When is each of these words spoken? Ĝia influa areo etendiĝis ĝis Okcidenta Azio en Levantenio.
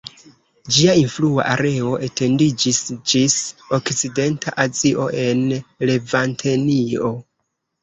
Ĝia 0.77 0.93
influa 1.01 1.43
areo 1.55 1.91
etendiĝis 2.07 2.79
ĝis 3.13 3.37
Okcidenta 3.79 4.55
Azio 4.65 5.07
en 5.27 5.47
Levantenio. 5.93 7.15